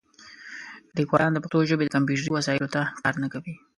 [0.97, 3.53] لیکوالان د پښتو ژبې د کمپیوټري وسایلو ته کار نه کوي.